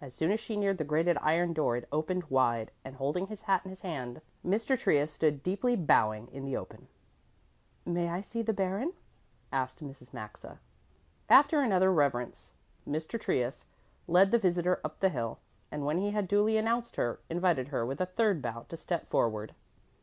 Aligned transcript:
As 0.00 0.14
soon 0.14 0.30
as 0.30 0.40
she 0.40 0.56
neared 0.56 0.78
the 0.78 0.82
grated 0.84 1.18
iron 1.20 1.52
door 1.52 1.76
it 1.76 1.86
opened 1.92 2.30
wide, 2.30 2.70
and 2.86 2.96
holding 2.96 3.26
his 3.26 3.42
hat 3.42 3.60
in 3.66 3.68
his 3.68 3.82
hand, 3.82 4.22
Mr. 4.42 4.78
Trius 4.78 5.10
stood 5.12 5.42
deeply 5.42 5.76
bowing 5.76 6.28
in 6.28 6.46
the 6.46 6.56
opening. 6.56 6.88
"May 7.84 8.08
I 8.08 8.22
see 8.22 8.40
the 8.40 8.54
Baron?" 8.54 8.94
asked 9.52 9.84
Mrs. 9.84 10.14
Maxa. 10.14 10.58
After 11.28 11.60
another 11.60 11.92
reverence 11.92 12.54
Mr. 12.88 13.20
Trius 13.20 13.66
led 14.06 14.30
the 14.30 14.38
visitor 14.38 14.80
up 14.82 15.00
the 15.00 15.10
hill, 15.10 15.38
and 15.70 15.84
when 15.84 15.98
he 15.98 16.12
had 16.12 16.28
duly 16.28 16.56
announced 16.56 16.96
her, 16.96 17.20
invited 17.28 17.68
her 17.68 17.84
with 17.84 18.00
a 18.00 18.06
third 18.06 18.40
bow 18.40 18.64
to 18.70 18.76
step 18.78 19.10
forward. 19.10 19.54